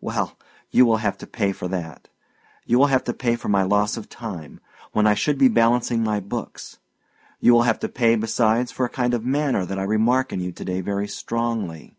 Well, 0.00 0.38
you 0.70 0.86
will 0.86 0.96
have 1.04 1.18
to 1.18 1.26
pay 1.26 1.52
for 1.52 1.68
that; 1.68 2.08
you 2.64 2.78
will 2.78 2.86
have 2.86 3.04
to 3.04 3.12
pay 3.12 3.36
for 3.36 3.50
my 3.50 3.62
loss 3.62 3.98
of 3.98 4.08
time, 4.08 4.58
when 4.92 5.06
I 5.06 5.12
should 5.12 5.36
be 5.36 5.48
balancing 5.48 6.02
my 6.02 6.18
books; 6.18 6.78
you 7.40 7.52
will 7.52 7.64
have 7.64 7.80
to 7.80 7.88
pay, 7.90 8.16
besides, 8.16 8.72
for 8.72 8.86
a 8.86 8.88
kind 8.88 9.12
of 9.12 9.22
manner 9.26 9.66
that 9.66 9.78
I 9.78 9.82
remark 9.82 10.32
in 10.32 10.40
you 10.40 10.50
to 10.50 10.64
day 10.64 10.80
very 10.80 11.08
strongly. 11.08 11.94